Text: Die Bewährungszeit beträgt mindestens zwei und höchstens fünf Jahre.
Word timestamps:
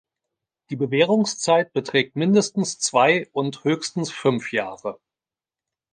Die 0.71 0.75
Bewährungszeit 0.75 1.73
beträgt 1.73 2.15
mindestens 2.15 2.79
zwei 2.79 3.27
und 3.33 3.63
höchstens 3.65 4.09
fünf 4.11 4.51
Jahre. 4.51 4.99